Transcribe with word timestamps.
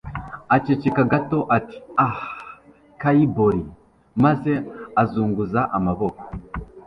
aceceka 0.55 1.01
gato 1.11 1.39
ati 1.57 1.77
ah, 2.07 2.17
kai 3.01 3.23
borie, 3.35 3.67
maze 4.23 4.53
azunguza 5.01 5.61
amaboko 5.77 6.21